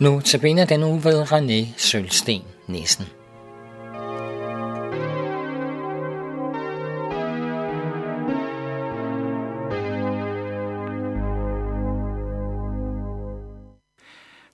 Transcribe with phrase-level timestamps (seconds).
[0.00, 3.04] Nu tabiner den uge ved René Sølsten Nissen.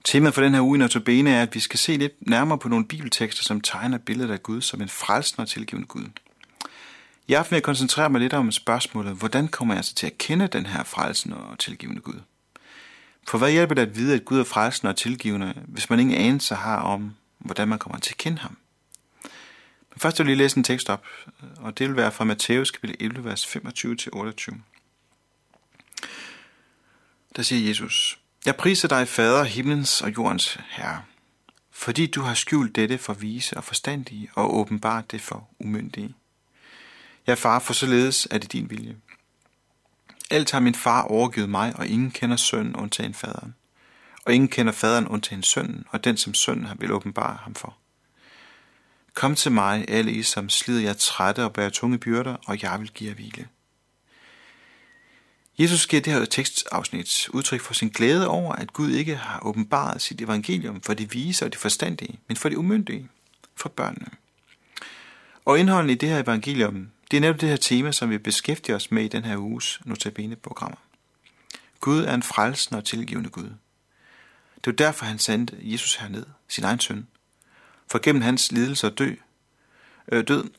[0.04, 2.68] Temaet for den her uge i Notabene er, at vi skal se lidt nærmere på
[2.68, 6.04] nogle bibeltekster, som tegner billedet af Gud som en frelsende og tilgivende Gud.
[7.28, 10.18] I aften vil jeg koncentrere mig lidt om spørgsmålet, hvordan kommer jeg så til at
[10.18, 12.20] kende den her frelsende og tilgivende Gud?
[13.26, 16.16] For hvad hjælper det at vide, at Gud er frelsende og tilgivende, hvis man ingen
[16.16, 18.56] anelse har om, hvordan man kommer til at kende ham?
[19.90, 21.06] Men først vil jeg lige læse en tekst op,
[21.56, 24.54] og det vil være fra Matthæus kapitel 11, vers 25-28.
[27.36, 31.02] Der siger Jesus, Jeg priser dig, Fader, himlens og jordens Herre,
[31.70, 36.14] fordi du har skjult dette for vise og forstandige og åbenbart det for umyndige.
[37.26, 38.96] Jeg far, for således er det din vilje.
[40.30, 43.54] Alt har min far overgivet mig, og ingen kender sønnen undtagen faderen.
[44.26, 47.76] Og ingen kender faderen undtagen sønnen, og den som sønnen har vil åbenbare ham for.
[49.14, 52.80] Kom til mig, alle I, som slider jer trætte og bærer tunge byrder, og jeg
[52.80, 53.48] vil give jer hvile.
[55.58, 60.02] Jesus giver det her tekstafsnit udtryk for sin glæde over, at Gud ikke har åbenbaret
[60.02, 63.08] sit evangelium for de vise og de forstandige, men for de umyndige,
[63.56, 64.08] for børnene.
[65.44, 68.76] Og indholdet i det her evangelium det er netop det her tema, som vi beskæftiger
[68.76, 70.76] os med i den her uges Notabene-programmer.
[71.80, 73.50] Gud er en frelsende og tilgivende Gud.
[74.54, 77.08] Det var derfor, han sendte Jesus herned, sin egen søn,
[77.90, 79.14] for gennem hans lidelse og dø,
[80.12, 80.50] øh, død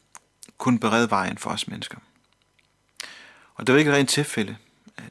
[0.58, 1.98] kunne berede vejen for os mennesker.
[3.56, 4.58] Og det var ikke et rent tilfælde.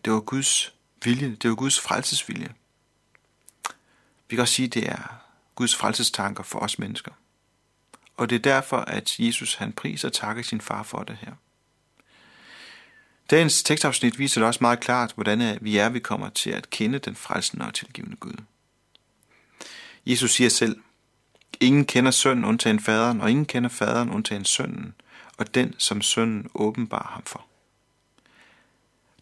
[0.04, 1.36] Det var Guds vilje.
[1.42, 2.54] Det var Guds frelsesvilje.
[4.28, 5.22] Vi kan også sige, at det er
[5.54, 7.12] Guds frelsestanker for os mennesker.
[8.16, 11.32] Og det er derfor, at Jesus han priser og takker sin far for det her.
[13.30, 16.98] Dagens tekstafsnit viser det også meget klart, hvordan vi er, vi kommer til at kende
[16.98, 18.34] den frelsende og tilgivende Gud.
[20.06, 20.76] Jesus siger selv,
[21.60, 24.94] Ingen kender sønnen undtagen faderen, og ingen kender faderen undtagen sønnen,
[25.38, 27.44] og den, som sønnen åbenbar ham for.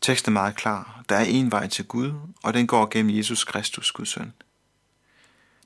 [0.03, 1.03] Teksten er meget klar.
[1.09, 4.33] Der er en vej til Gud, og den går gennem Jesus Kristus, Guds søn.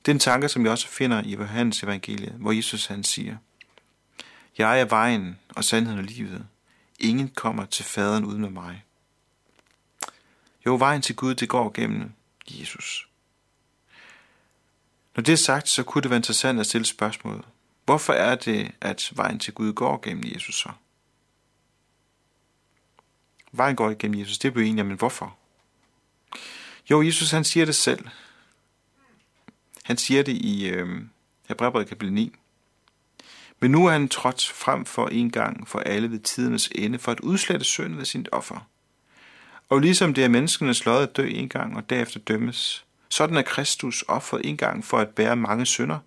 [0.07, 3.37] Det er en tanke, som jeg også finder i Johannes evangelie, hvor Jesus han siger,
[4.59, 6.47] Jeg er vejen og sandheden og livet.
[6.99, 8.85] Ingen kommer til faderen uden med mig.
[10.67, 12.13] Jo, vejen til Gud, det går gennem
[12.49, 13.09] Jesus.
[15.17, 17.45] Når det er sagt, så kunne det være interessant at stille spørgsmålet.
[17.85, 20.71] Hvorfor er det, at vejen til Gud går gennem Jesus så?
[23.53, 25.37] Vejen går gennem Jesus, det er jo enige, men hvorfor?
[26.91, 28.09] Jo, Jesus han siger det selv.
[29.87, 30.89] Han siger det i øh,
[31.49, 32.33] Hebræerbrevet kapitel 9.
[33.61, 37.13] Men nu er han trådt frem for en gang for alle ved tidernes ende, for
[37.13, 38.69] at udslette synden ved sit offer.
[39.69, 43.43] Og ligesom det er menneskenes lod at dø en gang og derefter dømmes, sådan er
[43.43, 45.99] Kristus offeret en gang for at bære mange synder,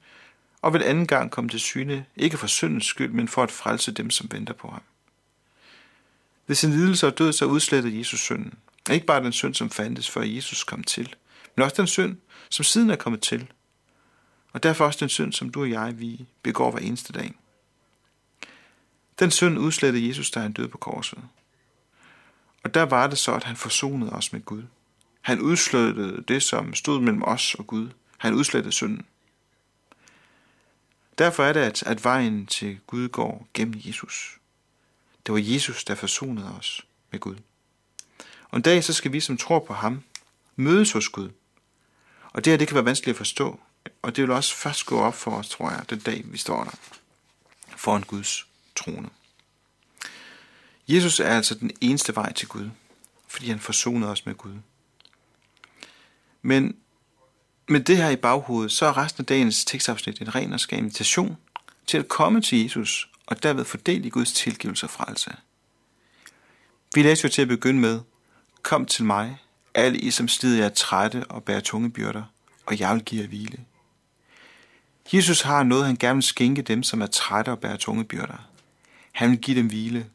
[0.62, 3.92] og vil anden gang komme til syne, ikke for syndens skyld, men for at frelse
[3.92, 4.82] dem, som venter på ham.
[6.48, 8.54] Ved sin lidelse og død så udslettede Jesus synden.
[8.92, 11.16] Ikke bare den synd, som fandtes, før Jesus kom til,
[11.56, 12.18] men også den synd,
[12.50, 13.48] som siden er kommet til,
[14.54, 17.34] og derfor også den synd, som du og jeg, vi begår hver eneste dag.
[19.20, 21.20] Den synd udslettede Jesus, da han døde på korset.
[22.64, 24.64] Og der var det så, at han forsonede os med Gud.
[25.22, 27.90] Han udslettede det, som stod mellem os og Gud.
[28.18, 29.06] Han udslettede synden.
[31.18, 34.40] Derfor er det, at, at vejen til Gud går gennem Jesus.
[35.26, 37.36] Det var Jesus, der forsonede os med Gud.
[38.50, 40.04] Og en dag så skal vi, som tror på ham,
[40.56, 41.30] mødes hos Gud.
[42.34, 43.60] Og det her, det kan være vanskeligt at forstå,
[44.02, 46.64] og det vil også først gå op for os, tror jeg, den dag vi står
[46.64, 46.72] der
[47.78, 49.10] foran Guds trone.
[50.88, 52.70] Jesus er altså den eneste vej til Gud,
[53.28, 54.56] fordi han forsonede os med Gud.
[56.42, 56.76] Men
[57.68, 60.78] med det her i baghovedet, så er resten af dagens tekstafsnit en ren og skær
[60.78, 61.38] invitation
[61.88, 65.36] til at komme til Jesus og derved fordele i Guds tilgivelse og frelse.
[66.96, 68.02] Vi læser jo til at begynde med,
[68.62, 69.38] Kom til mig,
[69.74, 72.24] alle I som slider jer trætte og bærer tunge byrder,
[72.66, 73.58] og jeg vil give jer hvile.
[75.14, 78.48] Jesus har noget, han gerne vil skænke dem, som er trætte og bærer tunge byrder.
[79.12, 80.10] Han vil give dem hvile,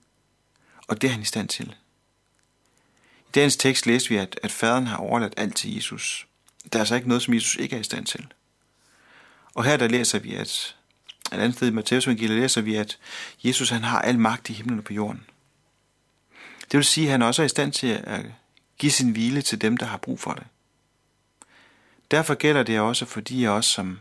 [0.88, 1.74] og det er han i stand til.
[3.28, 6.26] I dagens tekst læser vi, at, at faderen har overladt alt til Jesus.
[6.72, 8.26] Der er altså ikke noget, som Jesus ikke er i stand til.
[9.54, 10.76] Og her der læser vi, at
[11.32, 12.98] et andet sted i Matthæus evangeliet læser vi, at
[13.44, 15.24] Jesus han har al magt i himlen og på jorden.
[16.70, 18.24] Det vil sige, at han også er i stand til at
[18.78, 20.44] give sin hvile til dem, der har brug for det.
[22.10, 23.98] Derfor gælder det også for de af os, som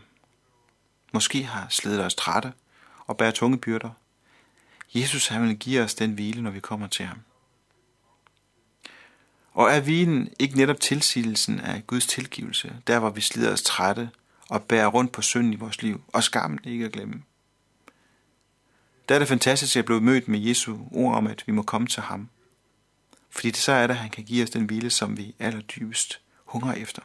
[1.14, 2.52] måske har slidt os trætte
[3.06, 3.90] og bærer tunge byrder.
[4.94, 7.18] Jesus han vil give os den hvile, når vi kommer til ham.
[9.52, 14.10] Og er hvilen ikke netop tilsigelsen af Guds tilgivelse, der hvor vi slider os trætte
[14.48, 17.22] og bærer rundt på synden i vores liv, og skammen ikke at glemme.
[19.08, 21.62] Der er det fantastisk, at jeg blev mødt med Jesu ord om, at vi må
[21.62, 22.28] komme til ham.
[23.30, 26.20] Fordi det så er det, at han kan give os den hvile, som vi allerdybest
[26.44, 27.02] hungrer efter.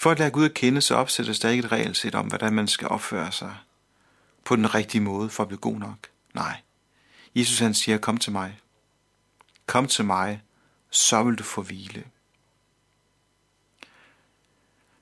[0.00, 2.68] For at lære Gud at kende, så opsættes der ikke et regelsæt om, hvordan man
[2.68, 3.56] skal opføre sig
[4.44, 6.08] på den rigtige måde for at blive god nok.
[6.34, 6.60] Nej.
[7.34, 8.60] Jesus han siger, kom til mig.
[9.66, 10.42] Kom til mig,
[10.90, 12.04] så vil du få hvile.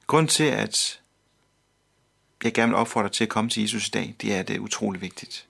[0.06, 1.00] Grund til, at
[2.44, 4.48] jeg gerne vil opfordre dig til at komme til Jesus i dag, det er, at
[4.48, 5.46] det er utrolig vigtigt.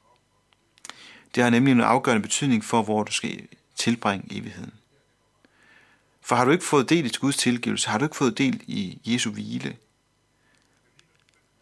[1.35, 4.78] Det har nemlig en afgørende betydning for, hvor du skal tilbringe evigheden.
[6.21, 9.01] For har du ikke fået del i Guds tilgivelse, har du ikke fået del i
[9.05, 9.77] Jesu hvile,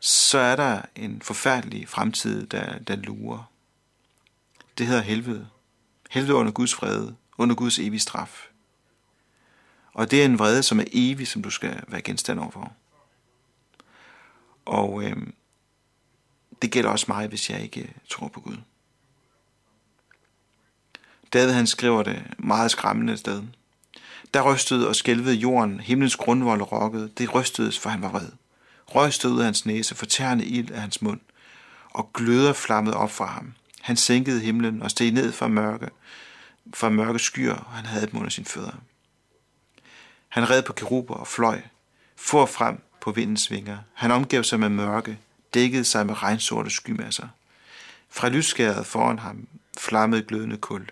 [0.01, 3.51] så er der en forfærdelig fremtid, der, der lurer.
[4.79, 5.49] Det hedder helvede.
[6.11, 8.49] Helvede under Guds vrede, under Guds evige straf.
[9.93, 12.73] Og det er en vrede, som er evig, som du skal være genstand overfor.
[14.65, 15.17] Og øh,
[16.63, 18.57] det gælder også mig, hvis jeg ikke øh, tror på Gud.
[21.33, 23.43] David han skriver det meget skræmmende sted.
[24.35, 28.29] Der rystede og skælvede jorden, himlens grundvold rokkede, det rystedes, for han var vred.
[28.87, 31.21] Røg stod ud af hans næse, fortærende ild af hans mund,
[31.91, 33.53] og gløder flammede op fra ham.
[33.81, 35.89] Han sænkede himlen og steg ned fra mørke,
[36.75, 38.77] fra mørke skyer, og han havde dem under sine fødder.
[40.29, 41.61] Han red på keruber og fløj,
[42.17, 43.79] for frem på vindens vinger.
[43.95, 45.19] Han omgav sig med mørke,
[45.55, 47.29] dækkede sig med regnsorte skymasser.
[48.11, 50.89] Fra lysskæret foran ham flammede glødende kul.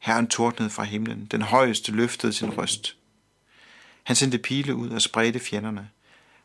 [0.00, 2.96] Herren tordnede fra himlen, den højeste løftede sin røst.
[4.02, 5.90] Han sendte pile ud og spredte fjenderne.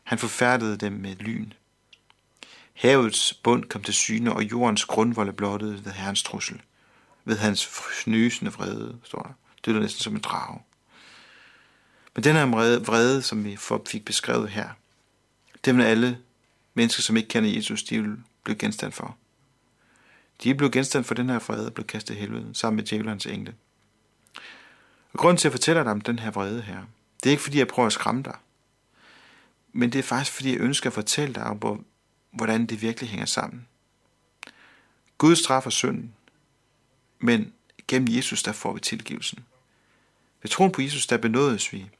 [0.02, 1.52] Han forfærdede dem med lyn.
[2.74, 6.60] Havets bund kom til syne, og jordens grundvolde blottede ved herrens trussel.
[7.24, 9.32] Ved hans fnysende vrede, står der.
[9.64, 10.60] Det lyder næsten som en drage.
[12.14, 14.68] Men den her vrede, som vi fik beskrevet her,
[15.64, 16.18] det vil alle
[16.74, 19.16] mennesker, som ikke kender Jesus, de vil blive genstand for.
[20.42, 23.26] De blev genstand for den her vrede og blev kastet i helvede sammen med djævelens
[23.26, 23.54] engle.
[25.12, 26.82] Og grunden til at fortæller dig om den her vrede her,
[27.22, 28.36] det er ikke fordi jeg prøver at skræmme dig,
[29.72, 31.84] men det er faktisk fordi jeg ønsker at fortælle dig om,
[32.30, 33.66] hvordan det virkelig hænger sammen.
[35.18, 36.14] Gud straffer synden,
[37.18, 37.52] men
[37.88, 39.44] gennem Jesus der får vi tilgivelsen.
[40.42, 41.90] Ved troen på Jesus der benådes vi,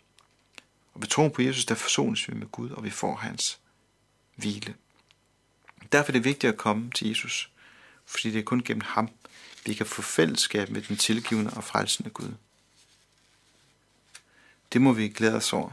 [0.94, 3.60] og ved troen på Jesus der forsones vi med Gud, og vi får hans
[4.36, 4.74] hvile.
[5.92, 7.50] Derfor er det vigtigt at komme til Jesus
[8.06, 9.08] fordi det er kun gennem ham,
[9.66, 12.34] vi kan få fællesskab med den tilgivende og frelsende Gud.
[14.72, 15.70] Det må vi glæde os over.